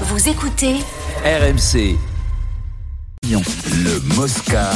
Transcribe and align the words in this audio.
Vous 0.00 0.28
écoutez 0.28 0.80
RMC. 1.24 2.13
Le 3.26 4.14
Mosca. 4.16 4.70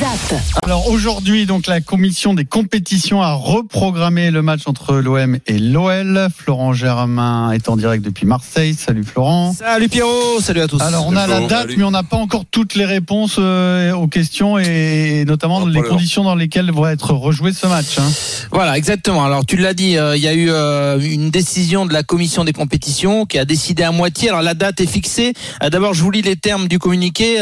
ZAP. 0.00 0.40
Alors 0.64 0.88
aujourd'hui, 0.88 1.44
donc 1.44 1.66
la 1.66 1.82
commission 1.82 2.32
des 2.32 2.46
compétitions 2.46 3.20
a 3.20 3.34
reprogrammé 3.34 4.30
le 4.30 4.40
match 4.40 4.62
entre 4.64 4.94
l'OM 4.96 5.36
et 5.46 5.58
l'OL. 5.58 6.28
Florent 6.34 6.72
Germain 6.72 7.52
est 7.52 7.68
en 7.68 7.76
direct 7.76 8.02
depuis 8.02 8.24
Marseille. 8.24 8.72
Salut 8.72 9.04
Florent. 9.04 9.52
Salut 9.52 9.90
Pierrot, 9.90 10.40
salut 10.40 10.62
à 10.62 10.66
tous. 10.66 10.80
Alors 10.80 11.06
on 11.08 11.14
a 11.14 11.26
la 11.26 11.40
date, 11.46 11.68
mais 11.76 11.84
on 11.84 11.90
n'a 11.90 12.02
pas 12.02 12.16
encore 12.16 12.44
toutes 12.50 12.74
les 12.74 12.86
réponses 12.86 13.36
euh, 13.38 13.92
aux 13.92 14.08
questions 14.08 14.58
et 14.58 15.26
notamment 15.26 15.66
les 15.66 15.82
conditions 15.82 16.24
dans 16.24 16.34
lesquelles 16.34 16.72
va 16.72 16.92
être 16.92 17.12
rejoué 17.12 17.52
ce 17.52 17.66
match. 17.66 17.98
hein. 17.98 18.10
Voilà, 18.50 18.78
exactement. 18.78 19.26
Alors 19.26 19.44
tu 19.44 19.58
l'as 19.58 19.74
dit, 19.74 19.98
euh, 19.98 20.16
il 20.16 20.22
y 20.22 20.28
a 20.28 20.32
eu 20.32 20.48
euh, 20.50 20.98
une 21.00 21.30
décision 21.30 21.84
de 21.84 21.92
la 21.92 22.02
commission 22.02 22.44
des 22.44 22.54
compétitions 22.54 23.26
qui 23.26 23.38
a 23.38 23.44
décidé 23.44 23.82
à 23.82 23.92
moitié. 23.92 24.30
Alors 24.30 24.40
la 24.40 24.54
date 24.54 24.80
est 24.80 24.86
fixée. 24.86 25.34
D'abord, 25.70 25.92
je 25.92 26.02
vous 26.02 26.10
lis 26.10 26.22
les 26.22 26.36
termes 26.36 26.66
du 26.66 26.78
communiqué. 26.78 27.36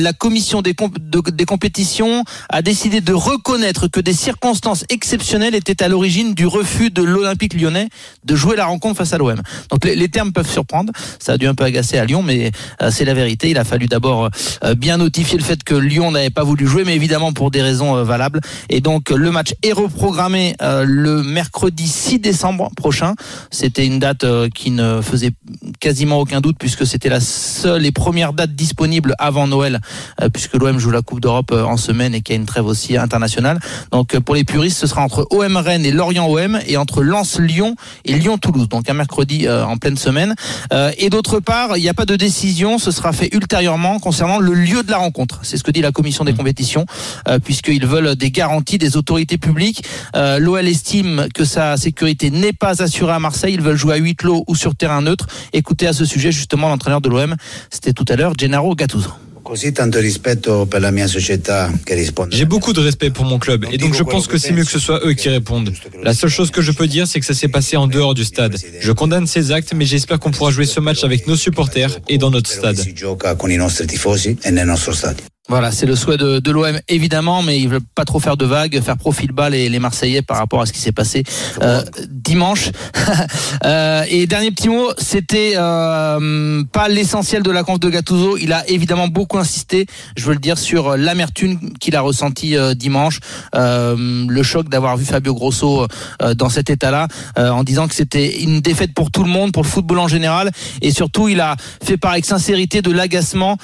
Euh, 0.00 0.02
la 0.02 0.12
commission 0.12 0.62
des, 0.62 0.74
comp- 0.74 0.98
de- 0.98 1.30
des 1.30 1.44
compétitions 1.44 2.24
a 2.48 2.62
décidé 2.62 3.00
de 3.00 3.12
reconnaître 3.12 3.88
que 3.88 4.00
des 4.00 4.12
circonstances 4.12 4.84
exceptionnelles 4.88 5.54
étaient 5.54 5.82
à 5.82 5.88
l'origine 5.88 6.34
du 6.34 6.46
refus 6.46 6.90
de 6.90 7.02
l'Olympique 7.02 7.54
lyonnais 7.54 7.88
de 8.24 8.34
jouer 8.36 8.56
la 8.56 8.66
rencontre 8.66 8.96
face 8.98 9.12
à 9.12 9.18
l'OM. 9.18 9.40
Donc 9.70 9.84
les, 9.84 10.08
termes 10.08 10.32
peuvent 10.32 10.50
surprendre. 10.50 10.92
Ça 11.18 11.32
a 11.32 11.38
dû 11.38 11.46
un 11.46 11.54
peu 11.54 11.64
agacer 11.64 11.98
à 11.98 12.04
Lyon, 12.04 12.22
mais 12.22 12.50
euh, 12.82 12.90
c'est 12.90 13.04
la 13.04 13.14
vérité. 13.14 13.50
Il 13.50 13.58
a 13.58 13.64
fallu 13.64 13.86
d'abord 13.86 14.28
euh, 14.64 14.74
bien 14.74 14.96
notifier 14.96 15.38
le 15.38 15.44
fait 15.44 15.62
que 15.62 15.74
Lyon 15.74 16.10
n'avait 16.10 16.30
pas 16.30 16.42
voulu 16.44 16.66
jouer, 16.66 16.84
mais 16.84 16.94
évidemment 16.96 17.32
pour 17.32 17.50
des 17.50 17.62
raisons 17.62 17.96
euh, 17.96 18.04
valables. 18.04 18.40
Et 18.68 18.80
donc 18.80 19.10
le 19.10 19.30
match 19.30 19.54
est 19.62 19.72
reprogrammé 19.72 20.56
euh, 20.62 20.84
le 20.86 21.22
mercredi 21.22 21.86
6 21.86 22.18
décembre 22.18 22.70
prochain. 22.76 23.14
C'était 23.50 23.86
une 23.86 23.98
date 23.98 24.24
euh, 24.24 24.48
qui 24.48 24.70
ne 24.70 25.00
faisait 25.00 25.32
quasiment 25.78 26.18
aucun 26.18 26.40
doute 26.40 26.56
puisque 26.58 26.86
c'était 26.86 27.08
la 27.08 27.20
seule 27.20 27.86
et 27.86 27.92
première 27.92 28.32
date 28.32 28.54
disponible 28.54 29.14
avant 29.18 29.46
Noël, 29.46 29.76
euh, 29.76 29.78
puisque 30.32 30.54
l'OM 30.54 30.78
joue 30.78 30.90
la 30.90 31.02
Coupe 31.02 31.20
d'Europe 31.20 31.50
euh, 31.52 31.64
en 31.64 31.76
semaine 31.76 32.14
et 32.14 32.20
qu'il 32.20 32.34
y 32.34 32.38
a 32.38 32.40
une 32.40 32.46
trêve 32.46 32.66
aussi 32.66 32.96
internationale. 32.96 33.60
Donc 33.92 34.14
euh, 34.14 34.20
pour 34.20 34.34
les 34.34 34.44
puristes, 34.44 34.78
ce 34.78 34.86
sera 34.86 35.02
entre 35.02 35.26
OM 35.30 35.56
Rennes 35.56 35.84
et 35.84 35.92
Lorient 35.92 36.28
OM 36.28 36.58
et 36.66 36.76
entre 36.76 37.02
Lens 37.02 37.38
Lyon 37.38 37.74
et 38.04 38.14
Lyon 38.14 38.38
Toulouse. 38.38 38.68
Donc 38.68 38.88
un 38.88 38.94
mercredi 38.94 39.46
euh, 39.46 39.64
en 39.64 39.76
pleine 39.76 39.96
semaine. 39.96 40.34
Euh, 40.72 40.92
et 40.98 41.10
d'autre 41.10 41.40
part, 41.40 41.76
il 41.76 41.82
n'y 41.82 41.88
a 41.88 41.94
pas 41.94 42.06
de 42.06 42.16
décision, 42.16 42.78
ce 42.78 42.90
sera 42.90 43.12
fait 43.12 43.34
ultérieurement 43.34 43.98
concernant 43.98 44.38
le 44.38 44.54
lieu 44.54 44.82
de 44.82 44.90
la 44.90 44.98
rencontre. 44.98 45.40
C'est 45.42 45.56
ce 45.56 45.64
que 45.64 45.70
dit 45.70 45.80
la 45.80 45.92
commission 45.92 46.24
des 46.24 46.32
compétitions, 46.32 46.86
euh, 47.28 47.38
puisqu'ils 47.38 47.86
veulent 47.86 48.16
des 48.16 48.30
garanties 48.30 48.78
des 48.78 48.96
autorités 48.96 49.38
publiques. 49.38 49.84
Euh, 50.14 50.38
L'OL 50.38 50.66
estime 50.66 51.26
que 51.34 51.44
sa 51.44 51.76
sécurité 51.76 52.30
n'est 52.30 52.52
pas 52.52 52.82
assurée 52.82 53.12
à 53.12 53.18
Marseille. 53.18 53.54
Ils 53.54 53.62
veulent 53.62 53.76
jouer 53.76 53.94
à 53.94 53.98
huis 53.98 54.16
clos 54.16 54.44
ou 54.46 54.54
sur 54.54 54.74
terrain 54.74 55.02
neutre. 55.02 55.26
Écoutez 55.52 55.86
à 55.86 55.92
ce 55.92 56.04
sujet 56.04 56.32
justement 56.32 56.68
l'entraîneur 56.68 57.00
de 57.00 57.08
l'OM, 57.08 57.34
c'était 57.70 57.92
tout 57.92 58.04
à 58.08 58.16
l'heure, 58.16 58.32
Gennaro 58.38 58.74
Gattuso. 58.74 59.10
J'ai 62.30 62.44
beaucoup 62.44 62.72
de 62.72 62.80
respect 62.80 63.10
pour 63.10 63.24
mon 63.24 63.38
club 63.38 63.66
et 63.70 63.78
donc 63.78 63.94
je 63.94 64.02
pense 64.02 64.26
que 64.26 64.38
c'est 64.38 64.52
mieux 64.52 64.64
que 64.64 64.70
ce 64.70 64.78
soit 64.78 65.00
eux 65.06 65.12
qui 65.14 65.28
répondent. 65.28 65.72
La 66.02 66.14
seule 66.14 66.30
chose 66.30 66.50
que 66.50 66.62
je 66.62 66.72
peux 66.72 66.86
dire, 66.86 67.06
c'est 67.06 67.20
que 67.20 67.26
ça 67.26 67.34
s'est 67.34 67.48
passé 67.48 67.76
en 67.76 67.86
dehors 67.86 68.14
du 68.14 68.24
stade. 68.24 68.56
Je 68.80 68.92
condamne 68.92 69.26
ces 69.26 69.52
actes, 69.52 69.72
mais 69.74 69.84
j'espère 69.84 70.18
qu'on 70.18 70.30
pourra 70.30 70.50
jouer 70.50 70.66
ce 70.66 70.80
match 70.80 71.04
avec 71.04 71.26
nos 71.26 71.36
supporters 71.36 71.98
et 72.08 72.18
dans 72.18 72.30
notre 72.30 72.50
stade. 72.50 72.78
Voilà, 75.48 75.72
c'est 75.72 75.86
le 75.86 75.96
souhait 75.96 76.18
de, 76.18 76.38
de 76.38 76.50
l'OM 76.52 76.78
évidemment, 76.86 77.42
mais 77.42 77.58
ils 77.58 77.68
veulent 77.68 77.80
pas 77.94 78.04
trop 78.04 78.20
faire 78.20 78.36
de 78.36 78.44
vagues, 78.44 78.80
faire 78.82 78.96
profil 78.96 79.32
bas 79.32 79.48
les, 79.48 79.68
les 79.68 79.78
Marseillais 79.78 80.22
par 80.22 80.36
rapport 80.36 80.60
à 80.60 80.66
ce 80.66 80.72
qui 80.72 80.78
s'est 80.78 80.92
passé 80.92 81.24
euh, 81.62 81.82
dimanche. 82.08 82.70
Euh, 83.64 84.04
et 84.08 84.26
dernier 84.26 84.52
petit 84.52 84.68
mot, 84.68 84.90
c'était 84.96 85.52
euh, 85.56 86.62
pas 86.72 86.88
l'essentiel 86.88 87.42
de 87.42 87.50
la 87.50 87.62
conf 87.62 87.78
de 87.78 87.90
Gattuso. 87.90 88.38
Il 88.38 88.52
a 88.52 88.66
évidemment 88.70 89.08
beaucoup 89.08 89.38
insisté, 89.38 89.86
je 90.16 90.24
veux 90.24 90.32
le 90.32 90.38
dire, 90.38 90.56
sur 90.56 90.96
l'amertume 90.96 91.74
qu'il 91.78 91.94
a 91.94 92.00
ressenti 92.00 92.56
euh, 92.56 92.74
dimanche, 92.74 93.20
le 93.52 94.42
choc 94.42 94.68
d'avoir 94.68 94.96
vu 94.96 95.04
Fabio 95.04 95.34
Grosso 95.34 95.86
dans 96.36 96.48
cet 96.48 96.70
état-là, 96.70 97.08
en 97.36 97.62
disant 97.64 97.86
que 97.86 97.94
c'était 97.94 98.40
une 98.42 98.60
défaite 98.60 98.94
pour 98.94 99.10
tout 99.10 99.24
le 99.24 99.30
monde, 99.30 99.52
pour 99.52 99.62
le 99.62 99.68
football 99.68 99.98
en 99.98 100.08
général, 100.08 100.50
et 100.80 100.92
surtout 100.92 101.28
il 101.28 101.40
a 101.40 101.56
fait 101.82 101.98
part 101.98 102.12
avec 102.12 102.24
sincérité 102.24 102.80
de 102.80 102.92
l'agacement 102.92 103.58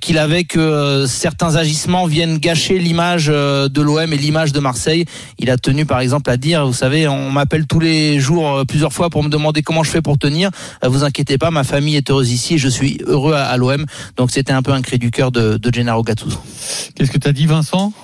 qu'il 0.00 0.18
avait 0.18 0.44
que 0.44 0.58
euh, 0.58 1.06
certains 1.32 1.56
agissements 1.56 2.04
viennent 2.04 2.36
gâcher 2.36 2.78
l'image 2.78 3.28
euh, 3.32 3.66
de 3.70 3.80
l'OM 3.80 4.12
et 4.12 4.16
l'image 4.18 4.52
de 4.52 4.60
Marseille. 4.60 5.06
Il 5.38 5.48
a 5.50 5.56
tenu 5.56 5.86
par 5.86 6.00
exemple 6.00 6.30
à 6.30 6.36
dire, 6.36 6.66
vous 6.66 6.74
savez, 6.74 7.08
on 7.08 7.30
m'appelle 7.30 7.66
tous 7.66 7.80
les 7.80 8.20
jours 8.20 8.50
euh, 8.50 8.64
plusieurs 8.66 8.92
fois 8.92 9.08
pour 9.08 9.22
me 9.24 9.30
demander 9.30 9.62
comment 9.62 9.82
je 9.82 9.90
fais 9.90 10.02
pour 10.02 10.18
tenir. 10.18 10.50
Euh, 10.84 10.88
Vous 10.88 11.04
inquiétez 11.04 11.38
pas, 11.38 11.50
ma 11.50 11.64
famille 11.64 11.96
est 11.96 12.10
heureuse 12.10 12.30
ici 12.30 12.54
et 12.54 12.58
je 12.58 12.68
suis 12.68 12.98
heureux 13.06 13.32
à, 13.32 13.56
l'OM. 13.56 13.86
Donc 14.18 14.30
c'était 14.30 14.52
un 14.52 14.60
peu 14.62 14.72
un 14.72 14.82
cri 14.82 14.98
du 14.98 15.10
cœur 15.10 15.32
de, 15.32 15.56
de 15.56 15.72
Gennaro 15.72 16.02
Gattuso. 16.02 16.36
Qu'est-ce 16.94 17.10
que 17.10 17.18
tu 17.18 17.28
as 17.28 17.32
dit 17.32 17.46
Vincent? 17.46 17.94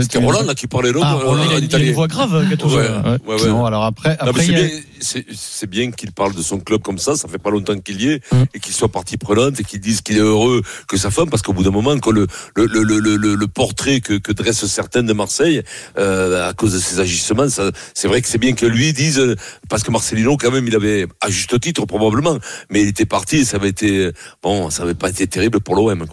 C'était 0.00 0.16
Roland 0.16 0.44
là 0.44 0.54
qui 0.54 0.66
parlait 0.66 0.92
l'homme 0.92 1.02
Ah, 1.04 1.12
Roland, 1.22 1.42
il 1.50 1.56
a- 1.56 1.58
il 1.58 1.74
a 1.74 1.78
en 1.78 1.82
une 1.82 1.92
voix 1.92 2.08
grave, 2.08 2.48
Gattuso. 2.48 2.74
Ouais, 2.78 2.88
ouais, 3.26 3.42
ouais. 3.42 3.48
Non, 3.48 3.66
alors 3.66 3.84
après, 3.84 4.16
c'est- 5.02 5.66
bien 5.66 5.90
qu'il 5.90 6.12
parle 6.12 6.34
de 6.34 6.42
son 6.42 6.58
club 6.60 6.82
comme 6.82 6.98
ça, 6.98 7.16
ça 7.16 7.28
fait 7.28 7.38
pas 7.38 7.50
longtemps 7.50 7.78
qu'il 7.78 8.02
y 8.02 8.08
est, 8.10 8.22
Mm. 8.32 8.42
et 8.54 8.60
qu'il 8.60 8.74
soit 8.74 8.88
partie 8.90 9.16
prenante, 9.16 9.58
et 9.60 9.64
qu'il 9.64 9.80
dise 9.80 10.00
qu'il 10.02 10.16
est 10.16 10.20
heureux 10.20 10.62
que 10.88 10.96
sa 10.96 11.10
femme, 11.10 11.30
parce 11.30 11.42
qu'au 11.42 11.52
bout 11.52 11.62
d'un 11.62 11.70
moment, 11.70 11.96
quand 11.98 12.10
le, 12.10 12.26
le, 12.56 12.66
le, 12.66 12.82
le, 12.82 13.16
le, 13.16 13.34
le 13.34 13.46
portrait 13.48 14.00
que, 14.00 14.14
que 14.14 14.32
dressent 14.32 14.66
certains 14.66 15.02
de 15.02 15.12
Marseille, 15.12 15.62
euh, 15.98 16.48
à 16.48 16.52
cause 16.52 16.72
de 16.74 16.78
ses 16.78 17.00
agissements, 17.00 17.46
c'est 17.94 18.08
vrai 18.08 18.20
que 18.22 18.28
c'est 18.28 18.38
bien 18.38 18.52
que 18.52 18.66
lui 18.66 18.92
dise, 18.92 19.36
parce 19.68 19.82
que 19.82 19.90
Marcelino, 19.90 20.36
quand 20.36 20.50
même, 20.50 20.66
il 20.66 20.74
avait, 20.76 21.06
à 21.20 21.30
juste 21.30 21.58
titre, 21.60 21.86
probablement, 21.86 22.38
mais 22.70 22.82
il 22.82 22.88
était 22.88 23.06
parti, 23.06 23.36
et 23.38 23.44
ça 23.44 23.56
avait 23.56 23.68
été, 23.70 24.10
bon, 24.42 24.70
ça 24.70 24.82
avait 24.82 24.94
pas 24.94 25.08
été 25.10 25.26
terrible 25.26 25.60
pour 25.60 25.74
l'OM. 25.76 26.04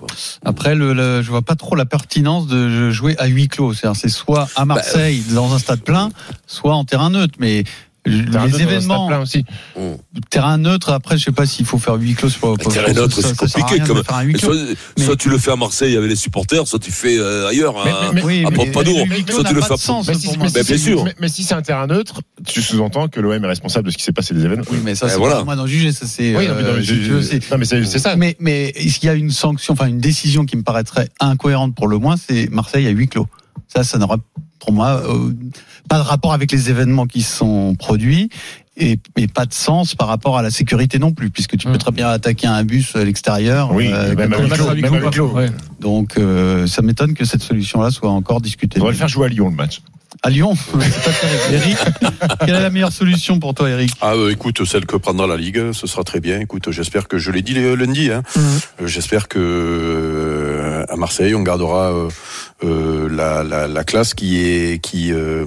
Après, 0.46 0.76
le, 0.76 0.94
le- 0.94 1.22
je 1.22 1.30
vois 1.30 1.42
pas 1.42 1.56
trop 1.56 1.76
la 1.76 1.86
pertinence 1.86 2.48
de 2.48 2.92
jouer 2.92 3.16
à 3.18 3.28
huis 3.28 3.48
clos. 3.48 3.74
C'est 3.74 4.10
soit 4.10 4.46
Bah, 4.46 4.50
à 4.56 4.66
Marseille 4.66 5.22
dans 5.32 5.54
un 5.54 5.60
stade 5.60 5.82
plein, 5.82 6.12
soit 6.48 6.74
en 6.76 6.86
terrain 6.86 7.10
neutre. 7.10 7.36
Mais 7.40 7.64
les 8.10 8.62
événements, 8.62 9.08
aussi. 9.22 9.46
terrain 10.30 10.58
neutre. 10.58 10.92
Après, 10.92 11.18
je 11.18 11.26
sais 11.26 11.32
pas 11.32 11.46
s'il 11.46 11.66
faut 11.66 11.78
faire 11.78 11.96
huis 11.96 12.14
clos. 12.16 12.30
Pour, 12.40 12.58
pour- 12.58 12.74
terrain 12.74 12.92
neutre, 12.94 13.22
c'est 13.22 13.36
compliqué, 13.36 13.76
rien 13.76 13.84
de 13.84 13.88
comme- 13.88 14.04
faire 14.04 14.16
un 14.16 14.22
huis 14.24 14.34
clos. 14.34 14.54
Soit, 14.54 14.64
Mais- 14.98 15.04
soit 15.06 15.16
tu 15.16 15.30
le 15.30 15.38
fais 15.38 15.52
à 15.52 15.56
Marseille 15.56 15.96
avec 15.96 16.10
les 16.10 16.16
supporters, 16.16 16.68
soit 16.68 16.80
tu 16.80 16.92
fais 16.92 17.18
euh, 17.18 17.48
ailleurs, 17.48 17.74
Mais- 17.86 17.92
à, 17.92 18.12
mais- 18.14 18.24
Oui, 18.24 18.44
à 18.46 18.50
mais- 18.50 18.56
Pompadour. 18.56 19.06
mais 19.08 19.18
Soit 19.30 19.44
n'a 19.44 19.50
tu 19.50 19.56
le 19.56 19.62
pas 19.62 19.68
fais 19.68 19.74
à 19.74 19.78
Mais 20.08 20.14
mais 20.38 20.38
Ben, 20.38 20.52
bien 20.52 20.64
c'est- 20.64 20.78
sûr. 20.78 21.04
mais- 21.04 21.16
mais 21.20 21.30
si 21.30 21.44
c'est 21.44 21.54
un 21.54 21.62
terrain 21.62 21.88
neutre, 21.88 22.22
tu 22.46 22.62
sous-entends 22.62 23.08
que 23.08 23.20
l'OM 23.20 23.44
est 23.44 23.48
responsable 23.48 23.88
de 23.88 23.92
ce 23.92 23.98
qui 23.98 24.04
s'est 24.04 24.12
passé 24.12 24.34
des 24.34 24.46
événements. 24.46 24.66
Oui, 24.72 24.80
mais 24.84 24.96
ça, 24.96 25.08
Eh, 25.08 25.12
c'est 25.12 25.20
pas 25.20 25.44
moi 25.44 25.56
d'en 25.56 25.68
juger. 25.68 25.92
Ça, 25.92 26.06
c'est. 26.08 26.36
Oui, 26.36 26.48
non, 26.48 26.56
mais 26.56 26.64
non, 26.64 26.70
euh, 26.70 26.74
mais 26.78 27.58
mais 27.58 27.66
c'est 27.86 28.00
ça. 28.00 28.16
Mais, 28.16 28.36
mais 28.40 28.70
est-ce 28.76 29.00
qu'il 29.00 29.08
y 29.08 29.10
a 29.12 29.16
une 29.16 29.32
sanction, 29.32 29.74
enfin 29.74 29.88
une 29.88 30.00
décision 30.00 30.46
qui 30.46 30.58
me 30.58 30.64
paraîtrait 30.64 31.10
incohérente 31.20 31.76
pour 31.76 31.88
le 31.88 31.98
moins, 31.98 32.16
c'est 32.18 32.50
Marseille 32.52 32.88
à 32.88 32.90
huis 32.92 33.08
clos. 33.08 33.28
Ça, 33.68 33.84
ça 33.84 33.98
n'aura 33.98 34.18
pour 34.60 34.72
moi 34.74 35.02
euh, 35.08 35.32
pas 35.88 35.98
de 35.98 36.04
rapport 36.04 36.34
avec 36.34 36.52
les 36.52 36.70
événements 36.70 37.06
qui 37.08 37.22
sont 37.24 37.76
produits 37.76 38.30
et, 38.78 38.98
et 39.18 39.28
pas 39.28 39.46
de 39.46 39.54
sens 39.54 39.94
par 39.96 40.08
rapport 40.08 40.38
à 40.38 40.42
la 40.42 40.52
sécurité 40.52 41.00
non 41.00 41.12
plus, 41.12 41.30
puisque 41.30 41.58
tu 41.58 41.66
peux 41.68 41.74
Hum. 41.74 41.78
très 41.80 41.92
bien 41.92 42.08
attaquer 42.10 42.48
un 42.48 42.64
bus 42.64 42.96
à 42.96 43.04
l'extérieur. 43.04 43.74
Oui, 43.74 43.90
euh, 43.92 44.16
même 44.16 44.32
clos, 44.32 44.76
même 44.76 45.10
clos. 45.10 45.36
Donc 45.82 46.18
euh, 46.18 46.66
ça 46.68 46.82
m'étonne 46.82 47.14
que 47.14 47.26
cette 47.26 47.42
solution-là 47.44 47.92
soit 47.92 48.10
encore 48.12 48.40
discutée. 48.42 48.80
On 48.80 48.86
va 48.86 48.92
le 48.92 48.96
faire 48.98 49.08
jouer 49.10 49.26
à 49.26 49.30
Lyon 49.30 49.50
le 49.50 49.56
match. 49.56 49.82
À 50.24 50.30
Lyon, 50.32 50.54
c'est 50.82 51.04
pas 51.04 51.12
terrible. 51.12 51.54
Eric, 51.54 51.78
quelle 52.46 52.56
est 52.56 52.62
la 52.62 52.70
meilleure 52.72 52.92
solution 52.92 53.40
pour 53.40 53.54
toi, 53.54 53.70
Eric? 53.70 53.92
Ah, 54.02 54.14
euh, 54.16 54.32
écoute, 54.32 54.66
celle 54.66 54.86
que 54.86 54.98
prendra 54.98 55.28
la 55.28 55.38
Ligue, 55.38 55.72
ce 55.72 55.88
sera 55.88 56.04
très 56.04 56.20
bien. 56.20 56.40
Écoute, 56.42 56.72
j'espère 56.72 57.08
que 57.08 57.18
je 57.20 57.32
l'ai 57.32 57.42
dit 57.42 57.54
le- 57.54 57.76
lundi. 57.76 58.12
Hein. 58.12 58.24
Euh, 58.82 58.88
J'espère 58.88 59.28
que 59.30 59.38
à 60.90 60.96
Marseille, 60.96 61.36
on 61.36 61.44
gardera 61.44 61.92
euh, 61.92 62.10
euh, 62.64 63.08
la, 63.10 63.44
la, 63.44 63.68
la 63.68 63.84
classe 63.84 64.14
qui 64.14 64.44
est, 64.44 64.82
qui, 64.82 65.12
euh, 65.14 65.46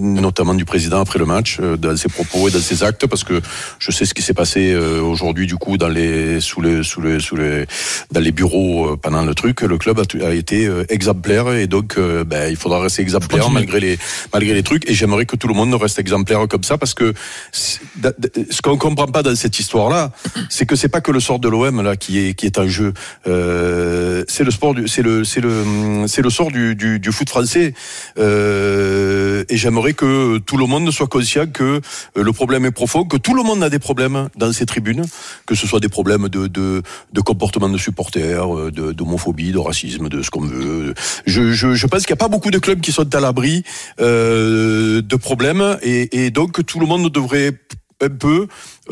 notamment 0.00 0.54
du 0.54 0.64
président 0.64 1.00
après 1.00 1.18
le 1.18 1.26
match, 1.26 1.58
euh, 1.60 1.76
dans 1.76 1.96
ses 1.96 2.08
propos 2.08 2.48
et 2.48 2.50
dans 2.50 2.60
ses 2.60 2.82
actes, 2.82 3.06
parce 3.06 3.24
que 3.24 3.40
je 3.78 3.90
sais 3.90 4.04
ce 4.04 4.14
qui 4.14 4.22
s'est 4.22 4.34
passé 4.34 4.72
euh, 4.72 5.00
aujourd'hui, 5.02 5.46
du 5.46 5.56
coup, 5.56 5.76
dans 5.76 5.88
les, 5.88 6.40
sous 6.40 6.60
les, 6.60 6.82
sous 6.82 7.00
les, 7.00 7.20
sous 7.20 7.36
les, 7.36 7.66
dans 8.12 8.20
les 8.20 8.32
bureaux 8.32 8.92
euh, 8.92 8.96
pendant 8.96 9.22
le 9.24 9.34
truc. 9.34 9.62
Le 9.62 9.76
club 9.78 9.98
a, 9.98 10.26
a 10.26 10.32
été 10.32 10.66
euh, 10.66 10.84
exemplaire 10.88 11.52
et 11.52 11.66
donc, 11.66 11.98
ben, 11.98 12.48
il 12.50 12.56
faudra 12.56 12.80
rester 12.80 13.02
exemplaire 13.02 13.40
Continue. 13.44 13.54
malgré 13.54 13.80
les, 13.80 13.98
malgré 14.32 14.54
les 14.54 14.62
trucs. 14.62 14.88
Et 14.88 14.94
j'aimerais 14.94 15.26
que 15.26 15.36
tout 15.36 15.48
le 15.48 15.54
monde 15.54 15.74
reste 15.74 15.98
exemplaire 15.98 16.46
comme 16.48 16.64
ça, 16.64 16.78
parce 16.78 16.94
que 16.94 17.12
ce 17.52 18.62
qu'on 18.62 18.76
comprend 18.76 19.06
pas 19.06 19.22
dans 19.22 19.34
cette 19.34 19.58
histoire-là, 19.58 20.10
c'est 20.48 20.66
que 20.66 20.76
c'est 20.76 20.88
pas 20.88 21.00
que 21.00 21.10
le 21.10 21.20
sort 21.20 21.38
de 21.38 21.48
l'OM 21.48 21.82
là 21.82 21.96
qui 21.96 22.18
est 22.18 22.34
qui 22.34 22.46
est 22.46 22.58
en 22.58 22.68
jeu. 22.68 22.92
Euh, 23.26 24.24
c'est 24.28 24.44
le 24.44 24.50
c'est 24.86 25.02
le 25.02 25.24
c'est 25.24 25.40
le 25.40 26.06
c'est 26.06 26.22
le 26.22 26.30
sort 26.30 26.50
du, 26.50 26.74
du, 26.74 27.12
foot 27.12 27.28
français. 27.28 27.74
Euh, 28.18 29.44
et 29.48 29.56
j'aimerais 29.56 29.94
que 29.94 30.38
tout 30.38 30.56
le 30.56 30.66
monde 30.66 30.90
soit 30.90 31.06
conscient 31.06 31.46
que 31.46 31.62
euh, 31.62 31.80
le 32.22 32.32
problème 32.32 32.64
est 32.66 32.70
profond, 32.70 33.04
que 33.04 33.16
tout 33.16 33.34
le 33.34 33.42
monde 33.42 33.62
a 33.62 33.70
des 33.70 33.78
problèmes 33.78 34.28
dans 34.36 34.52
ces 34.52 34.66
tribunes, 34.66 35.04
que 35.46 35.54
ce 35.54 35.66
soit 35.66 35.80
des 35.80 35.88
problèmes 35.88 36.28
de 36.28 36.46
de, 36.46 36.82
de 37.12 37.20
comportement 37.20 37.68
de 37.68 37.78
supporters, 37.78 38.56
euh, 38.56 38.70
d'homophobie, 38.70 39.52
de 39.52 39.58
racisme, 39.58 40.08
de 40.08 40.22
ce 40.22 40.30
qu'on 40.30 40.46
veut. 40.46 40.94
Je, 41.26 41.52
je, 41.52 41.86
pense 41.86 42.06
qu'il 42.06 42.14
n'y 42.14 42.18
a 42.18 42.24
pas 42.24 42.28
beaucoup 42.28 42.50
de 42.50 42.58
clubs 42.58 42.80
qui 42.80 42.92
sont 42.92 43.14
à 43.14 43.20
l'abri 43.20 43.64
euh, 44.00 45.02
de 45.02 45.16
problèmes 45.16 45.78
et, 45.82 46.24
et 46.24 46.30
donc 46.30 46.64
tout 46.66 46.80
le 46.80 46.86
monde 46.86 47.10
devrait 47.10 47.54
un 48.00 48.08
peu 48.08 48.46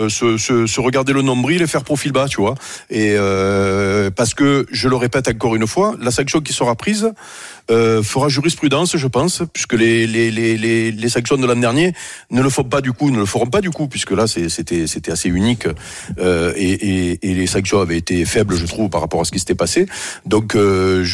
se, 0.09 0.37
se, 0.37 0.81
regarder 0.81 1.13
le 1.13 1.23
nombril 1.23 1.63
et 1.63 1.67
faire 1.67 1.83
profil 1.83 2.13
bas, 2.13 2.29
tu 2.29 2.41
vois. 2.41 2.55
Et 2.91 3.15
euh, 3.17 4.11
parce 4.11 4.35
que 4.35 4.67
je 4.71 4.89
le 4.89 4.97
répète 4.97 5.29
encore 5.29 5.57
une 5.57 5.67
fois, 5.67 5.97
la 6.01 6.11
sanction 6.11 6.41
qui 6.41 6.53
sera 6.53 6.75
prise 6.77 7.11
euh, 7.71 8.03
fera 8.03 8.29
jurisprudence, 8.29 8.97
je 8.97 9.07
pense, 9.07 9.43
puisque 9.53 9.75
les, 9.75 10.07
les, 10.07 10.31
les, 10.31 10.91
les, 10.91 11.09
sanctions 11.09 11.37
de 11.37 11.47
l'an 11.47 11.57
dernier 11.57 11.93
ne 12.31 12.41
le 12.43 12.49
font 12.49 12.65
pas 12.65 12.81
du 12.81 12.93
coup, 12.93 13.11
ne 13.11 13.19
le 13.19 13.27
feront 13.27 13.47
pas 13.47 13.61
du 13.61 13.71
coup, 13.71 13.89
puisque 13.89 14.13
là 14.13 14.27
c'était 14.27 14.87
c'était 14.87 15.13
assez 15.13 15.29
unique 15.29 15.67
euh, 16.19 16.53
et, 16.57 17.19
et, 17.23 17.35
les 17.35 17.47
sanctions 17.47 17.81
avaient 17.81 17.99
été 17.99 18.25
faibles, 18.25 18.57
je 18.57 18.67
trouve, 18.67 18.89
par 18.89 19.01
rapport 19.01 19.21
à 19.21 19.25
ce 19.25 19.33
qui 19.33 19.39
s'était 19.39 19.55
passé. 19.55 19.87
Donc 20.27 20.55
euh, 20.55 21.05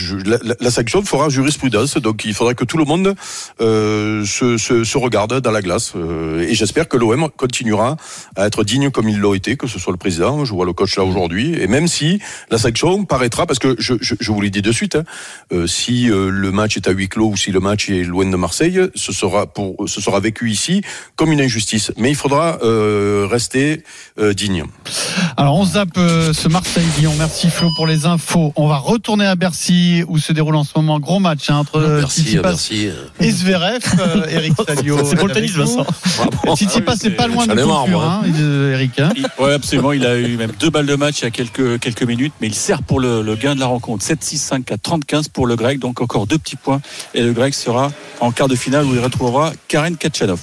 la, 0.60 0.70
sanction 0.70 1.02
fera 1.02 1.28
jurisprudence, 1.28 1.96
donc 1.96 2.24
il 2.24 2.34
faudrait 2.34 2.54
que 2.54 2.64
tout 2.64 2.78
le 2.78 2.84
monde 2.84 3.14
euh, 3.60 4.24
se, 4.24 4.56
se, 4.56 4.84
se, 4.84 4.98
regarde 4.98 5.40
dans 5.40 5.50
la 5.50 5.62
glace. 5.62 5.92
Euh, 5.96 6.46
et 6.48 6.54
j'espère 6.54 6.88
que 6.88 6.96
l'OM 6.96 7.28
continuera 7.36 7.96
à 8.36 8.46
être 8.46 8.64
digne 8.74 8.90
comme 8.90 9.08
il 9.08 9.20
l'a 9.20 9.34
été, 9.34 9.56
que 9.56 9.66
ce 9.66 9.78
soit 9.78 9.92
le 9.92 9.98
président, 9.98 10.44
je 10.44 10.52
vois 10.52 10.66
le 10.66 10.72
coach 10.72 10.96
là 10.96 11.04
aujourd'hui, 11.04 11.54
et 11.60 11.66
même 11.66 11.88
si 11.88 12.20
la 12.50 12.58
sanction 12.58 13.04
paraîtra, 13.04 13.46
parce 13.46 13.58
que 13.58 13.76
je, 13.78 13.94
je, 14.00 14.14
je 14.18 14.32
vous 14.32 14.40
l'ai 14.40 14.50
dit 14.50 14.62
de 14.62 14.72
suite, 14.72 14.96
hein, 14.96 15.04
euh, 15.52 15.66
si 15.66 16.06
le 16.06 16.50
match 16.50 16.76
est 16.76 16.88
à 16.88 16.92
huis 16.92 17.08
clos 17.08 17.28
ou 17.28 17.36
si 17.36 17.50
le 17.50 17.60
match 17.60 17.88
est 17.90 18.04
loin 18.04 18.26
de 18.26 18.36
Marseille, 18.36 18.80
ce 18.94 19.12
sera 19.12 19.46
pour 19.46 19.76
ce 19.86 20.00
sera 20.00 20.20
vécu 20.20 20.50
ici 20.50 20.82
comme 21.16 21.32
une 21.32 21.40
injustice. 21.40 21.92
Mais 21.96 22.10
il 22.10 22.16
faudra 22.16 22.58
euh, 22.62 23.26
rester 23.30 23.82
euh, 24.18 24.34
digne. 24.34 24.64
Alors 25.36 25.56
on 25.56 25.64
zappe 25.64 25.96
euh, 25.98 26.32
ce 26.32 26.48
Marseille-Lyon. 26.48 27.14
Merci 27.18 27.50
Flo 27.50 27.68
pour 27.76 27.86
les 27.86 28.06
infos. 28.06 28.52
On 28.56 28.68
va 28.68 28.76
retourner 28.76 29.26
à 29.26 29.34
Bercy 29.36 30.04
où 30.08 30.18
se 30.18 30.32
déroule 30.32 30.56
en 30.56 30.64
ce 30.64 30.72
moment 30.76 30.96
un 30.96 31.00
gros 31.00 31.20
match 31.20 31.50
hein, 31.50 31.56
entre 31.56 31.80
Merci, 31.80 32.38
merci. 32.42 32.88
et 33.20 33.30
Zverev. 33.30 33.82
Eric 34.28 34.54
Salio. 34.66 34.98
C'est 35.04 35.16
pour 35.16 35.28
le 35.28 35.34
tennis, 35.34 35.52
Vincent. 35.52 35.86
Tsitsipas 36.56 36.96
c'est 36.96 37.10
pas 37.10 37.26
loin 37.26 37.46
de 37.46 37.52
hein, 37.52 38.22
Eric. 38.72 38.98
Hein. 38.98 39.10
Oui, 39.38 39.52
absolument. 39.52 39.92
Il 39.92 40.04
a 40.06 40.16
eu 40.18 40.36
même 40.36 40.52
deux 40.58 40.70
balles 40.70 40.86
de 40.86 40.96
match 40.96 41.20
il 41.20 41.24
y 41.24 41.26
a 41.26 41.30
quelques 41.30 41.80
quelques 41.80 42.02
minutes, 42.02 42.32
mais 42.40 42.46
il 42.46 42.54
sert 42.54 42.82
pour 42.82 43.00
le, 43.00 43.22
le 43.22 43.36
gain 43.36 43.54
de 43.54 43.60
la 43.60 43.66
rencontre. 43.66 44.04
7-6-5 44.04 44.72
à 44.72 44.76
30-15 44.76 45.30
pour 45.32 45.46
le 45.46 45.56
grec, 45.56 45.78
donc 45.78 46.00
encore 46.00 46.26
deux 46.26 46.38
petits 46.38 46.56
points 46.56 46.80
et 47.14 47.22
le 47.22 47.32
grec 47.32 47.54
sera 47.54 47.92
en 48.20 48.30
quart 48.30 48.48
de 48.48 48.56
finale 48.56 48.84
où 48.84 48.94
il 48.94 49.00
retrouvera 49.00 49.52
Karen 49.68 49.96
Kachanov. 49.96 50.40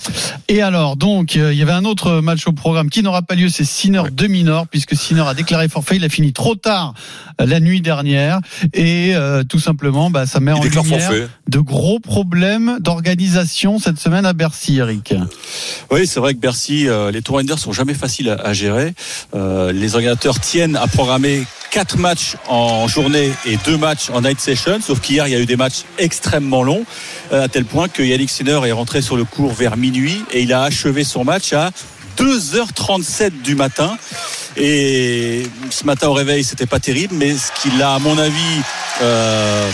Et 0.47 0.61
alors, 0.61 0.97
donc, 0.97 1.35
euh, 1.35 1.53
il 1.53 1.59
y 1.59 1.61
avait 1.61 1.71
un 1.71 1.85
autre 1.85 2.21
match 2.21 2.47
au 2.47 2.51
programme 2.51 2.89
qui 2.89 3.01
n'aura 3.01 3.21
pas 3.21 3.35
lieu, 3.35 3.49
c'est 3.49 3.63
Sinner 3.63 3.99
ouais. 3.99 4.11
demi-nord, 4.11 4.67
puisque 4.67 4.95
Sinner 4.95 5.21
a 5.21 5.33
déclaré 5.33 5.67
forfait. 5.69 5.95
Il 5.95 6.03
a 6.03 6.09
fini 6.09 6.33
trop 6.33 6.55
tard 6.55 6.93
euh, 7.39 7.45
la 7.45 7.59
nuit 7.59 7.81
dernière 7.81 8.39
et 8.73 9.15
euh, 9.15 9.43
tout 9.43 9.59
simplement, 9.59 10.09
bah, 10.09 10.25
ça 10.25 10.39
met 10.39 10.51
il 10.51 10.57
en 10.57 10.63
lumière 10.63 11.01
forfait. 11.01 11.27
de 11.47 11.59
gros 11.59 11.99
problèmes 11.99 12.77
d'organisation 12.79 13.79
cette 13.79 13.99
semaine 13.99 14.25
à 14.25 14.33
Bercy, 14.33 14.77
Eric. 14.77 15.13
Oui, 15.89 16.07
c'est 16.07 16.19
vrai 16.19 16.33
que 16.33 16.39
Bercy, 16.39 16.87
euh, 16.87 17.11
les 17.11 17.21
Rangers 17.27 17.57
sont 17.57 17.71
jamais 17.71 17.93
faciles 18.01 18.29
à, 18.29 18.33
à 18.33 18.53
gérer. 18.53 18.93
Euh, 19.35 19.71
les 19.71 19.95
organisateurs 19.95 20.39
tiennent 20.39 20.75
à 20.75 20.87
programmer 20.87 21.43
quatre 21.71 21.97
matchs 21.97 22.35
en 22.49 22.87
journée 22.87 23.31
et 23.45 23.57
deux 23.65 23.77
matchs 23.77 24.09
en 24.09 24.21
night 24.21 24.39
session. 24.39 24.79
Sauf 24.81 24.99
qu'hier, 24.99 25.27
il 25.27 25.33
y 25.33 25.35
a 25.35 25.39
eu 25.39 25.45
des 25.45 25.55
matchs 25.55 25.83
extrêmement 25.97 26.63
longs, 26.63 26.83
euh, 27.31 27.45
à 27.45 27.47
tel 27.47 27.65
point 27.65 27.87
que 27.87 28.03
Yannick 28.03 28.29
Sinner 28.29 28.59
est 28.65 28.71
rentré 28.73 29.01
sur 29.01 29.15
le 29.15 29.23
court 29.23 29.53
vers 29.53 29.77
minuit 29.77 30.23
et 30.31 30.41
il 30.41 30.51
a 30.51 30.63
achevé 30.63 31.03
son 31.03 31.23
match 31.23 31.53
à 31.53 31.71
2h37 32.17 33.41
du 33.41 33.55
matin. 33.55 33.97
Et 34.57 35.43
ce 35.69 35.85
matin 35.85 36.09
au 36.09 36.13
réveil, 36.13 36.43
c'était 36.43 36.65
pas 36.65 36.79
terrible, 36.79 37.15
mais 37.15 37.35
ce 37.35 37.51
qui 37.61 37.75
l'a, 37.77 37.95
à 37.95 37.99
mon 37.99 38.17
avis, 38.17 38.61
euh, 39.01 39.71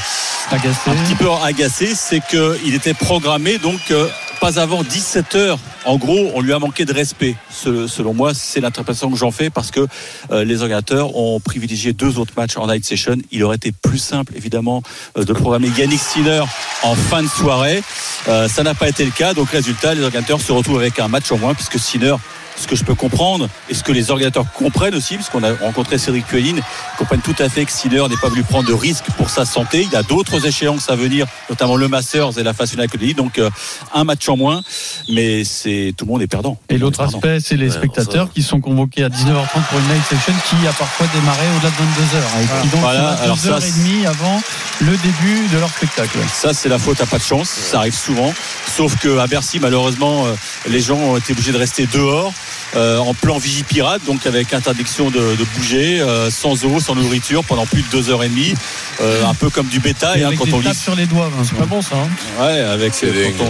agacé. 0.51 0.79
un 0.87 0.95
petit 1.03 1.15
peu 1.15 1.29
agacé, 1.43 1.93
c'est 1.95 2.21
qu'il 2.29 2.75
était 2.75 2.93
programmé 2.93 3.57
donc 3.57 3.79
euh, 3.89 4.07
pas 4.39 4.59
avant 4.59 4.83
17 4.83 5.35
heures. 5.35 5.59
En 5.85 5.97
gros, 5.97 6.31
on 6.33 6.41
lui 6.41 6.53
a 6.53 6.59
manqué 6.59 6.85
de 6.85 6.93
respect. 6.93 7.35
Selon 7.51 8.13
moi, 8.13 8.33
c'est 8.33 8.59
l'interprétation 8.59 9.09
que 9.09 9.17
j'en 9.17 9.31
fais 9.31 9.49
parce 9.49 9.71
que 9.71 9.87
euh, 10.31 10.43
les 10.43 10.61
organisateurs 10.61 11.15
ont 11.15 11.39
privilégié 11.39 11.93
deux 11.93 12.19
autres 12.19 12.33
matchs 12.37 12.57
en 12.57 12.67
night 12.67 12.85
session. 12.85 13.15
Il 13.31 13.43
aurait 13.43 13.55
été 13.55 13.71
plus 13.71 13.97
simple, 13.97 14.33
évidemment, 14.35 14.83
euh, 15.17 15.23
de 15.23 15.33
programmer 15.33 15.69
Yannick 15.77 15.99
Sinner 15.99 16.43
en 16.83 16.95
fin 16.95 17.23
de 17.23 17.27
soirée. 17.27 17.83
Euh, 18.27 18.47
ça 18.47 18.63
n'a 18.63 18.73
pas 18.73 18.89
été 18.89 19.05
le 19.05 19.11
cas. 19.11 19.33
Donc, 19.33 19.49
résultat, 19.49 19.93
les 19.93 20.03
organisateurs 20.03 20.41
se 20.41 20.51
retrouvent 20.51 20.79
avec 20.79 20.99
un 20.99 21.07
match 21.07 21.31
en 21.31 21.37
moins 21.37 21.53
puisque 21.53 21.79
Sinner 21.79 22.15
ce 22.57 22.67
que 22.67 22.75
je 22.75 22.83
peux 22.83 22.95
comprendre 22.95 23.47
et 23.69 23.73
ce 23.73 23.83
que 23.83 23.91
les 23.91 24.11
organisateurs 24.11 24.45
comprennent 24.53 24.95
aussi, 24.95 25.15
puisqu'on 25.15 25.43
a 25.43 25.53
rencontré 25.53 25.97
Cédric 25.97 26.25
Pueline, 26.25 26.61
comprennent 26.97 27.21
tout 27.21 27.35
à 27.39 27.49
fait 27.49 27.65
que 27.65 27.71
Sinner 27.71 28.03
n'est 28.09 28.17
pas 28.17 28.29
voulu 28.29 28.43
prendre 28.43 28.67
de 28.67 28.73
risques 28.73 29.05
pour 29.15 29.29
sa 29.29 29.45
santé. 29.45 29.83
Il 29.83 29.91
y 29.91 29.95
a 29.95 30.03
d'autres 30.03 30.45
échéances 30.45 30.89
à 30.89 30.95
venir, 30.95 31.27
notamment 31.49 31.75
le 31.75 31.87
Masters 31.87 32.37
et 32.37 32.43
la 32.43 32.53
Phase 32.53 32.71
Finale 32.71 32.87
Donc 33.15 33.37
euh, 33.37 33.49
un 33.93 34.03
match 34.03 34.27
en 34.27 34.37
moins, 34.37 34.61
mais 35.09 35.43
c'est 35.43 35.93
tout 35.95 36.05
le 36.05 36.11
monde 36.11 36.21
est 36.21 36.27
perdant. 36.27 36.57
Et 36.69 36.77
l'autre 36.77 37.01
aspect, 37.01 37.39
c'est 37.39 37.55
les 37.55 37.67
ouais, 37.67 37.77
spectateurs 37.77 38.31
qui 38.33 38.41
sont 38.41 38.59
convoqués 38.59 39.03
à 39.03 39.09
19h30 39.09 39.67
pour 39.69 39.79
une 39.79 39.87
night 39.87 40.03
session 40.03 40.33
qui 40.49 40.67
a 40.67 40.73
parfois 40.73 41.07
démarré 41.13 41.45
au-delà 41.55 41.69
de 41.69 41.75
22h. 41.75 42.17
Et 42.41 42.61
qui 42.63 42.67
donc 42.69 42.81
voilà. 42.81 43.09
Alors 43.21 43.37
ça, 43.37 43.59
et 43.59 43.71
demie 43.71 44.05
avant 44.05 44.41
le 44.81 44.91
début 44.97 45.47
de 45.53 45.59
leur 45.59 45.69
spectacle. 45.69 46.17
Ça, 46.33 46.53
c'est 46.53 46.69
la 46.69 46.79
faute 46.79 47.01
à 47.01 47.05
pas 47.05 47.17
de 47.17 47.23
chance. 47.23 47.49
Ça 47.49 47.79
arrive 47.79 47.95
souvent. 47.95 48.33
Sauf 48.75 48.97
qu'à 48.99 49.27
Bercy, 49.27 49.59
malheureusement, 49.59 50.25
les 50.67 50.81
gens 50.81 50.97
ont 50.97 51.17
été 51.17 51.33
obligés 51.33 51.51
de 51.51 51.57
rester 51.57 51.87
dehors. 51.87 52.33
Euh, 52.75 52.97
en 52.97 53.13
plan 53.13 53.37
vigipirate, 53.37 54.03
donc 54.05 54.25
avec 54.25 54.53
interdiction 54.53 55.09
de, 55.09 55.35
de 55.35 55.43
bouger, 55.55 56.01
euh, 56.01 56.29
sans 56.29 56.65
eau, 56.65 56.81
sans 56.81 56.95
nourriture 56.95 57.43
pendant 57.45 57.65
plus 57.65 57.81
de 57.81 57.87
deux 57.87 58.09
heures 58.09 58.25
et 58.25 58.29
demie, 58.29 58.53
euh, 58.99 59.25
un 59.25 59.33
peu 59.33 59.49
comme 59.49 59.67
du 59.67 59.79
bétail 59.79 60.23
hein, 60.23 60.31
quand 60.37 60.51
on 60.51 60.59
lit 60.59 60.75
sur 60.75 60.93
les 60.93 61.05
doigts. 61.05 61.31
C'est 61.43 61.57
pas 61.57 61.65
bon 61.65 61.81
ça. 61.81 61.95
Hein 61.95 62.43
ouais, 62.43 62.59
avec 62.59 62.93
quand 63.37 63.45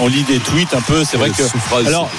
on, 0.00 0.04
on, 0.04 0.08
lit 0.08 0.22
des 0.24 0.38
tweets 0.38 0.74
un 0.74 0.82
peu, 0.82 1.02
c'est 1.02 1.16
vrai 1.16 1.30
que. 1.30 1.42
Alors 1.86 2.10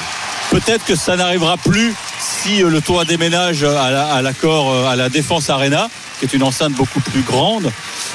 peut-être 0.50 0.84
que 0.86 0.96
ça 0.96 1.16
n'arrivera 1.16 1.56
plus 1.58 1.94
si 2.20 2.64
le 2.64 2.82
tour 2.82 3.06
déménage 3.06 3.64
à 3.64 4.22
l'accord 4.24 4.88
à, 4.88 4.92
à, 4.92 4.96
la 4.96 5.10
Défense 5.10 5.52
Arena, 5.52 5.88
qui 6.18 6.26
est 6.26 6.34
une 6.34 6.44
enceinte 6.44 6.74
beaucoup 6.74 7.00
plus 7.00 7.22
grande. 7.22 7.72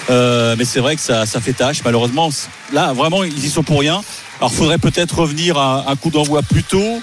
mais 0.09 0.65
c'est 0.65 0.81
vrai 0.81 0.97
que 0.97 1.03
ça, 1.03 1.25
ça 1.25 1.41
fait 1.41 1.53
tâche. 1.53 1.83
Malheureusement, 1.85 2.31
là 2.73 2.93
vraiment 2.93 3.23
ils 3.23 3.45
y 3.45 3.49
sont 3.49 3.63
pour 3.63 3.79
rien. 3.79 4.03
Alors 4.41 4.53
faudrait 4.53 4.79
peut-être 4.79 5.21
revenir 5.21 5.57
à 5.57 5.85
un 5.89 5.95
coup 5.95 6.11
d'envoi 6.11 6.43
plus 6.43 6.65
tôt 6.65 7.01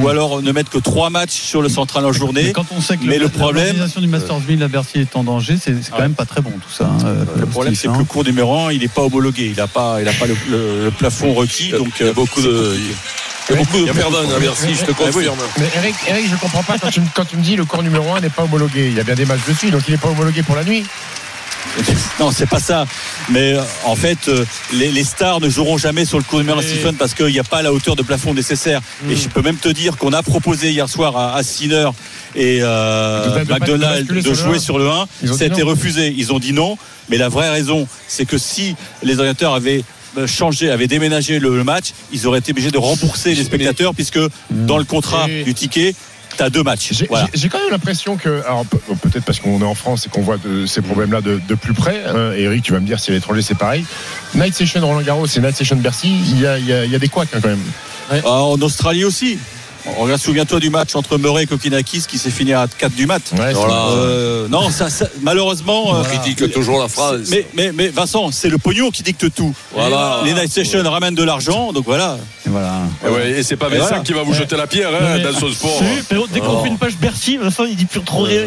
ou 0.00 0.08
alors 0.08 0.42
ne 0.42 0.52
mettre 0.52 0.70
que 0.70 0.78
trois 0.78 1.10
matchs 1.10 1.32
sur 1.32 1.62
le 1.62 1.68
central 1.68 2.04
en 2.04 2.12
journée. 2.12 2.44
Mais 2.44 2.52
quand 2.52 2.66
on 2.70 2.80
sait 2.80 2.96
que 2.96 3.04
mais 3.04 3.18
le, 3.18 3.24
le 3.24 3.28
problème, 3.28 3.64
l'organisation 3.64 4.00
du 4.00 4.06
Masters 4.08 4.40
1000 4.40 4.62
à 4.62 4.68
Bercy 4.68 5.00
est 5.00 5.16
en 5.16 5.24
danger, 5.24 5.56
c'est 5.60 5.72
quand 5.90 5.96
ouais. 5.96 6.02
même 6.02 6.14
pas 6.14 6.26
très 6.26 6.40
bon 6.40 6.50
tout 6.50 6.72
ça. 6.72 6.86
Hein, 6.86 7.26
le 7.38 7.46
problème, 7.46 7.74
c'est 7.74 7.88
que 7.88 7.98
le 7.98 8.04
cours 8.04 8.24
numéro 8.24 8.56
1, 8.66 8.72
il 8.72 8.80
n'est 8.80 8.88
pas 8.88 9.02
homologué, 9.02 9.46
il 9.46 9.56
n'a 9.56 9.66
pas, 9.66 10.00
il 10.00 10.08
a 10.08 10.12
pas 10.12 10.26
le, 10.26 10.36
le, 10.50 10.84
le, 10.84 10.90
plafond 10.90 11.34
requis, 11.34 11.70
donc 11.70 11.88
il 12.00 12.06
y 12.06 12.08
a 12.08 12.12
beaucoup 12.12 12.42
de. 12.42 12.76
Il 13.50 13.56
y 13.56 13.58
a 13.58 13.62
beaucoup 13.62 13.84
de 13.84 13.92
perdants 13.92 14.18
à 14.34 14.40
Bercy, 14.40 14.74
je 14.74 14.86
te 14.86 14.92
confirme. 14.92 15.38
Mais 15.58 15.68
Eric, 15.76 15.94
Eric 16.08 16.26
je 16.30 16.36
comprends 16.36 16.62
pas 16.62 16.78
quand 16.78 16.90
tu, 16.90 17.02
quand 17.14 17.26
tu 17.26 17.36
me 17.36 17.42
dis 17.42 17.56
le 17.56 17.66
cours 17.66 17.82
numéro 17.82 18.14
1 18.14 18.20
n'est 18.20 18.30
pas 18.30 18.44
homologué. 18.44 18.88
Il 18.88 18.94
y 18.94 19.00
a 19.00 19.04
bien 19.04 19.14
des 19.14 19.26
matchs 19.26 19.44
dessus, 19.46 19.70
donc 19.70 19.82
il 19.86 19.92
n'est 19.92 19.98
pas 19.98 20.08
homologué 20.08 20.42
pour 20.42 20.56
la 20.56 20.64
nuit. 20.64 20.84
Non, 22.20 22.30
c'est 22.30 22.48
pas 22.48 22.60
ça. 22.60 22.86
Mais 23.30 23.56
en 23.84 23.96
fait, 23.96 24.30
les, 24.72 24.90
les, 24.90 25.04
stars 25.04 25.40
ne 25.40 25.48
joueront 25.48 25.78
jamais 25.78 26.04
sur 26.04 26.18
le 26.18 26.24
cours 26.24 26.38
numéro 26.38 26.58
1 26.58 26.62
Stephen 26.62 26.94
parce 26.96 27.14
qu'il 27.14 27.26
n'y 27.26 27.38
a 27.38 27.44
pas 27.44 27.62
la 27.62 27.72
hauteur 27.72 27.96
de 27.96 28.02
plafond 28.02 28.34
nécessaire. 28.34 28.80
Mmh. 29.02 29.10
Et 29.10 29.16
je 29.16 29.28
peux 29.28 29.42
même 29.42 29.56
te 29.56 29.68
dire 29.68 29.96
qu'on 29.96 30.12
a 30.12 30.22
proposé 30.22 30.70
hier 30.70 30.88
soir 30.88 31.16
à, 31.16 31.34
à 31.34 31.42
Sinner 31.42 31.90
et 32.36 32.58
euh, 32.62 33.44
McDonald 33.46 34.06
de, 34.06 34.20
de 34.20 34.34
jouer 34.34 34.58
sur 34.58 34.78
le 34.78 34.88
1. 34.88 35.06
Ça 35.26 35.44
a 35.44 35.46
été 35.46 35.62
refusé. 35.62 36.14
Ils 36.16 36.32
ont 36.32 36.38
dit 36.38 36.52
non. 36.52 36.78
Mais 37.08 37.18
la 37.18 37.28
vraie 37.28 37.50
raison, 37.50 37.86
c'est 38.08 38.24
que 38.24 38.38
si 38.38 38.76
les 39.02 39.18
orienteurs 39.18 39.54
avaient 39.54 39.84
changé, 40.26 40.70
avaient 40.70 40.86
déménagé 40.86 41.38
le, 41.38 41.64
match, 41.64 41.92
ils 42.12 42.26
auraient 42.26 42.38
été 42.38 42.52
obligés 42.52 42.70
de 42.70 42.78
rembourser 42.78 43.34
les 43.34 43.44
spectateurs 43.44 43.94
puisque 43.94 44.20
dans 44.50 44.78
le 44.78 44.84
contrat 44.84 45.26
du 45.26 45.54
ticket, 45.54 45.94
T'as 46.36 46.50
deux 46.50 46.62
matchs. 46.62 46.88
J'ai 46.92 47.06
voilà. 47.06 47.28
quand 47.50 47.58
même 47.58 47.70
l'impression 47.70 48.16
que, 48.16 48.42
alors 48.44 48.64
peut-être 48.66 49.24
parce 49.24 49.40
qu'on 49.40 49.60
est 49.60 49.64
en 49.64 49.74
France 49.74 50.06
et 50.06 50.08
qu'on 50.10 50.22
voit 50.22 50.36
de, 50.38 50.66
ces 50.66 50.82
problèmes-là 50.82 51.20
de, 51.20 51.40
de, 51.48 51.54
plus 51.54 51.74
près. 51.74 52.02
Hein, 52.04 52.32
Eric, 52.36 52.62
tu 52.62 52.72
vas 52.72 52.80
me 52.80 52.86
dire 52.86 52.98
si 53.00 53.10
à 53.10 53.14
l'étranger 53.14 53.42
c'est 53.42 53.56
pareil. 53.56 53.84
Night 54.34 54.54
Session 54.54 54.80
Roland 54.80 55.02
Garros 55.02 55.26
et 55.26 55.40
Night 55.40 55.56
Session 55.56 55.76
Bercy, 55.76 56.08
il 56.30 56.40
y 56.40 56.46
a, 56.46 56.58
il 56.58 56.66
y 56.66 56.72
a, 56.72 56.84
il 56.84 56.90
y 56.90 56.94
a 56.94 56.98
des 56.98 57.08
couacs 57.08 57.28
hein, 57.34 57.38
quand 57.42 57.48
même. 57.48 57.62
Ouais. 58.10 58.22
Ah, 58.24 58.42
en 58.42 58.60
Australie 58.60 59.04
aussi. 59.04 59.38
Regarde, 59.98 60.20
souviens-toi 60.20 60.60
du 60.60 60.70
match 60.70 60.96
entre 60.96 61.18
Murray 61.18 61.42
et 61.42 61.46
Kokinakis 61.46 62.04
qui 62.08 62.16
s'est 62.16 62.30
fini 62.30 62.54
à 62.54 62.66
4 62.66 62.94
du 62.94 63.06
mat. 63.06 63.22
Ouais, 63.38 63.52
voilà. 63.52 63.88
euh, 63.88 64.48
non, 64.48 64.70
ça, 64.70 64.88
ça 64.88 65.06
malheureusement. 65.20 65.90
On 65.90 66.02
critique 66.02 66.40
euh, 66.42 66.48
toujours 66.48 66.80
la 66.80 66.88
phrase. 66.88 67.28
Mais, 67.30 67.46
mais, 67.54 67.70
mais 67.72 67.88
Vincent, 67.88 68.30
c'est 68.32 68.48
le 68.48 68.56
pognon 68.56 68.90
qui 68.90 69.02
dicte 69.02 69.32
tout. 69.34 69.54
Voilà. 69.72 70.22
Les 70.24 70.32
night 70.32 70.50
sessions 70.50 70.80
ouais. 70.80 70.88
ramènent 70.88 71.14
de 71.14 71.22
l'argent, 71.22 71.72
donc 71.72 71.84
voilà. 71.84 72.18
Et 72.54 72.60
voilà. 72.60 72.82
Et, 73.04 73.08
ouais, 73.08 73.30
et 73.38 73.42
c'est 73.42 73.56
pas 73.56 73.68
voilà. 73.68 74.00
qui 74.00 74.12
va 74.12 74.22
vous 74.22 74.32
jeter 74.34 74.56
la 74.56 74.66
pierre 74.66 74.90
hein, 74.94 75.18
dans 75.18 75.38
son 75.38 75.50
sport. 75.50 75.82
Dès 76.32 76.40
qu'on 76.40 76.62
fait 76.62 76.68
une 76.68 76.78
page 76.78 76.96
Bercy, 76.98 77.36
Vincent 77.36 77.64
il 77.64 77.76
dit 77.76 77.84
plus 77.84 78.00
trop 78.00 78.22
rien. 78.22 78.42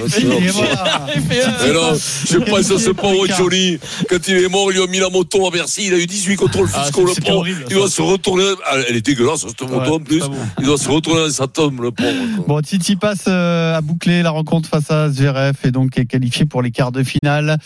Mais 1.29 1.73
non, 1.73 1.93
je 1.93 2.37
pense 2.37 2.71
à 2.71 2.79
ce 2.79 2.91
pauvre 2.91 3.27
Johnny. 3.27 3.77
Quand 4.09 4.27
il 4.27 4.37
est 4.37 4.49
mort, 4.49 4.71
ils 4.71 4.75
lui 4.75 4.81
ont 4.81 4.87
mis 4.87 4.99
la 4.99 5.09
moto 5.09 5.45
à 5.47 5.51
Bercy. 5.51 5.87
Il 5.87 5.93
a 5.93 5.97
eu 5.97 6.05
18 6.05 6.35
contrôles 6.35 6.69
fiscaux, 6.69 7.05
le 7.05 7.13
pauvre. 7.21 7.47
Il 7.47 7.75
doit 7.75 7.89
se 7.89 8.01
retourner. 8.01 8.45
Elle 8.87 8.95
est 8.95 9.05
dégueulasse, 9.05 9.45
cette 9.47 9.61
moto 9.69 9.95
en 9.95 9.99
plus. 9.99 10.23
Il 10.59 10.65
doit 10.65 10.77
se 10.77 10.89
retourner 10.89 11.27
dans 11.27 11.33
sa 11.33 11.47
tombe, 11.47 11.81
le 11.81 11.91
pauvre. 11.91 12.13
Bon, 12.47 12.61
Titi 12.61 12.95
passe 12.95 13.27
à 13.27 13.81
boucler 13.81 14.23
la 14.23 14.31
rencontre 14.31 14.69
face 14.69 14.89
à 14.89 15.09
Zverev 15.09 15.55
et 15.63 15.71
donc 15.71 15.97
est 15.97 16.05
qualifié 16.05 16.45
pour 16.45 16.61
les 16.61 16.71
quarts 16.71 16.91
de 16.91 17.03
finale. 17.03 17.57